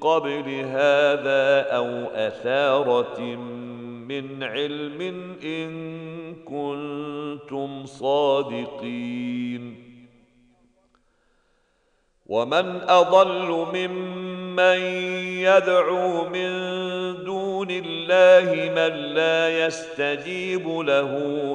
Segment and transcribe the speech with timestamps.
[0.00, 3.20] قبل هذا أو أثارة
[4.08, 5.00] من علم
[5.42, 5.70] إن
[6.34, 9.84] كنتم صادقين.
[12.26, 14.37] ومن أضل ممن
[15.58, 16.50] يدعو من
[17.24, 21.12] دون الله من لا يستجيب له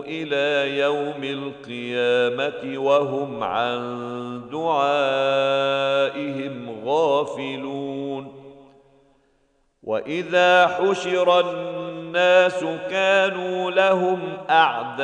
[0.07, 4.01] إلى يوم القيامه وهم عن
[4.51, 5.83] دعائهم
[6.85, 8.43] غافلون
[9.83, 15.03] واذا حشر الناس كانوا لهم اعداء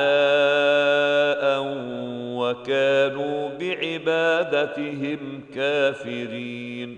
[2.39, 6.97] وكانوا بعبادتهم كافرين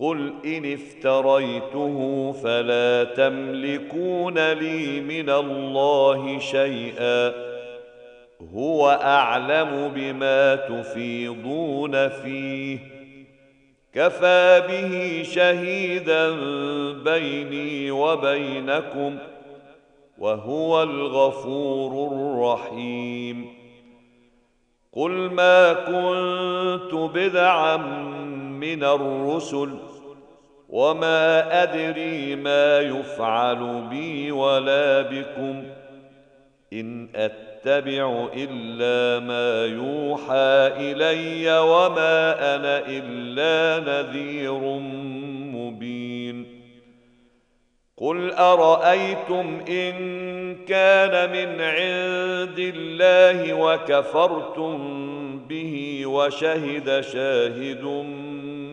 [0.00, 7.32] قل ان افتريته فلا تملكون لي من الله شيئا
[8.54, 12.78] هو اعلم بما تفيضون فيه
[13.94, 16.30] كفى به شهيدا
[16.92, 19.18] بيني وبينكم
[20.18, 23.46] وهو الغفور الرحيم
[24.92, 27.76] قل ما كنت بدعا
[28.60, 29.89] من الرسل
[30.70, 35.64] وما ادري ما يفعل بي ولا بكم
[36.72, 44.60] ان اتبع الا ما يوحى الي وما أنا الا نذير
[45.54, 46.60] مبين
[47.96, 49.94] قل ارايتم ان
[50.68, 54.78] كان من عند الله وكفرتم
[55.48, 58.29] به وشهد شاهد من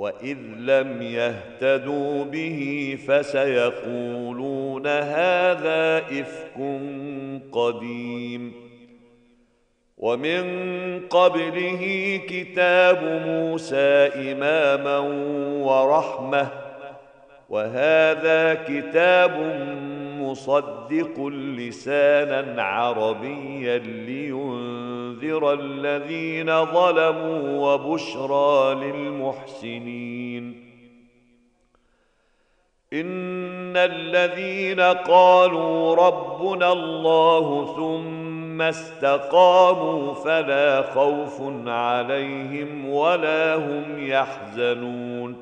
[0.00, 6.80] واذ لم يهتدوا به فسيقولون هذا افك
[7.52, 8.52] قديم
[9.98, 10.42] ومن
[11.10, 11.84] قبله
[12.28, 14.98] كتاب موسى اماما
[15.64, 16.48] ورحمه
[17.48, 19.36] وهذا كتاب
[20.20, 24.79] مصدق لسانا عربيا لينذر
[25.52, 30.70] الذين ظلموا وبشرى للمحسنين.
[32.92, 45.36] إن الذين قالوا ربنا الله ثم استقاموا فلا خوف عليهم ولا هم يحزنون.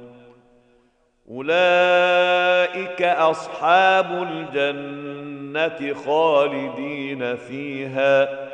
[1.31, 8.49] أولئك أصحاب الجنة خالدين فيها.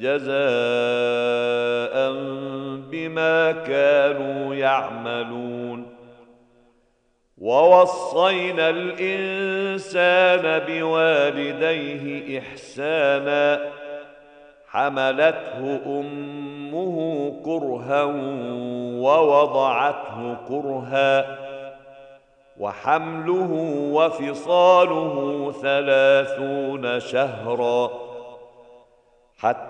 [0.00, 1.94] جزاء
[2.90, 5.86] بما كانوا يعملون.
[7.38, 13.70] ووصينا الإنسان بوالديه إحسانا
[14.68, 16.96] حملته أمه
[17.44, 18.02] كرها
[19.00, 21.38] ووضعته كرها
[22.60, 23.52] وحمله
[23.92, 27.90] وفصاله ثلاثون شهرا
[29.38, 29.69] حتى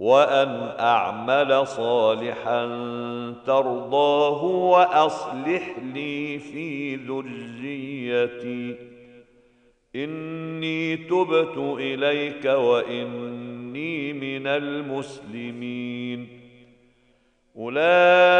[0.00, 2.66] وأن أعمل صالحا
[3.46, 8.76] ترضاه وأصلح لي في ذريتي.
[9.96, 16.28] إني تبت إليك وإني من المسلمين.
[17.56, 18.39] أولئك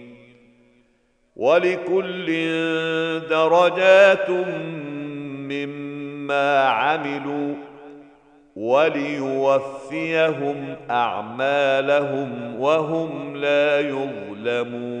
[1.41, 2.25] ولكل
[3.29, 4.29] درجات
[5.49, 7.55] مما عملوا
[8.55, 9.95] وليوفيهم
[10.89, 15.00] أعمالهم وهم لا يظلمون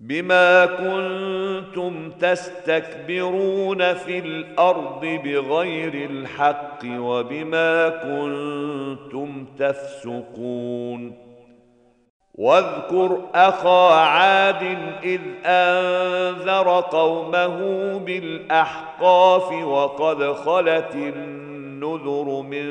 [0.00, 11.28] بما كنتم تستكبرون في الأرض بغير الحق وبما كنتم تفسقون
[12.34, 14.62] واذكر اخا عاد
[15.04, 17.58] اذ انذر قومه
[17.98, 20.94] بالاحقاف وقد خلت
[21.82, 22.68] النذر من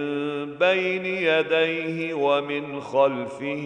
[0.57, 3.65] بين يديه ومن خلفه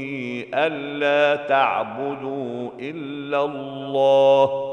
[0.54, 4.72] ألا تعبدوا إلا الله.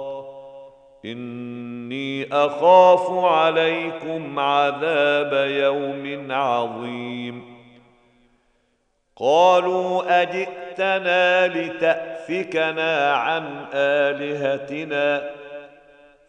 [1.04, 7.58] إني أخاف عليكم عذاب يوم عظيم.
[9.16, 15.30] قالوا أجئتنا لتأفكنا عن آلهتنا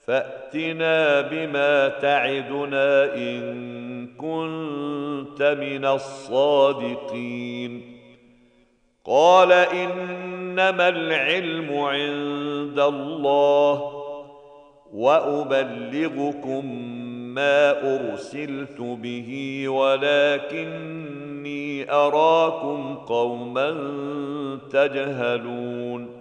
[0.07, 3.88] فأتنا بما تعدنا إن
[4.21, 7.81] كنت من الصادقين.
[9.05, 14.03] قال إنما العلم عند الله
[14.93, 16.65] وأبلغكم
[17.35, 21.21] ما أرسلت به ولكني
[21.91, 23.69] أراكم قوما
[24.71, 26.19] تجهلون.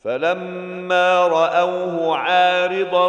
[0.00, 3.08] فلما رأوه عارضا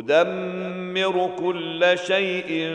[0.00, 2.70] تدمر كل شيء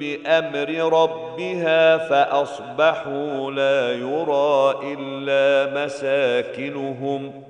[0.00, 7.44] بأمر ربها فأصبحوا لا يرى إلا مساكنهم.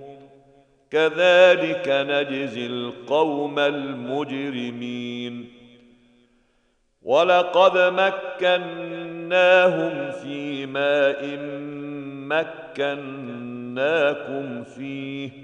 [0.90, 5.49] كذلك نجزي القوم المجرمين.
[7.02, 8.50] ولقد مكناهم
[10.11, 11.38] في ماء
[12.78, 15.43] مكناكم فيه.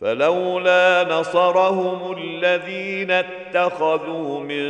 [0.00, 4.64] فلولا نصرهم الذين اتخذوا من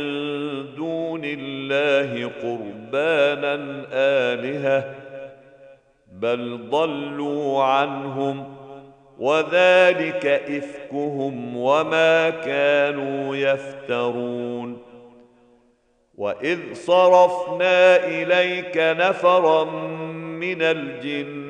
[0.75, 4.95] دون الله قربانا آلهة
[6.11, 8.55] بل ضلوا عنهم
[9.19, 14.81] وذلك إفكهم وما كانوا يفترون.
[16.17, 19.63] وإذ صرفنا إليك نفرا
[20.39, 21.46] من الجن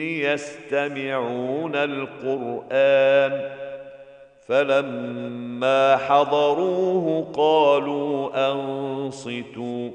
[0.00, 3.50] يستمعون القرآن
[4.48, 9.90] فلما حضروه قالوا أنصتوا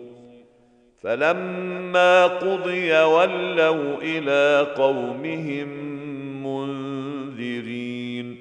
[1.03, 5.68] فلما قضي ولوا إلى قومهم
[6.46, 8.38] منذرين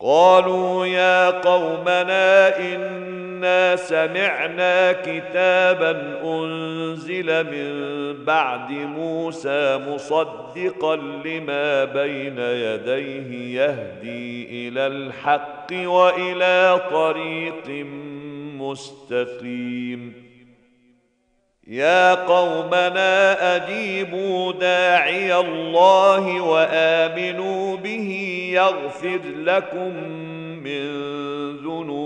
[0.00, 3.05] قالوا يا قومنا إن
[3.36, 16.80] انا سمعنا كتابا أنزل من بعد موسى مصدقا لما بين يديه يهدي إلى الحق وإلى
[16.90, 17.86] طريق
[18.58, 20.26] مستقيم.
[21.66, 28.10] يا قومنا أجيبوا داعي الله وآمنوا به
[28.52, 29.94] يغفر لكم
[30.64, 30.86] من
[31.56, 32.05] ذنوبكم